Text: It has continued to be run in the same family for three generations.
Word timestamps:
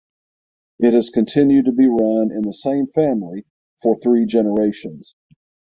It 0.79 0.95
has 0.95 1.11
continued 1.11 1.65
to 1.65 1.71
be 1.73 1.85
run 1.85 2.31
in 2.31 2.41
the 2.41 2.53
same 2.53 2.87
family 2.87 3.45
for 3.83 3.95
three 3.95 4.25
generations. 4.25 5.13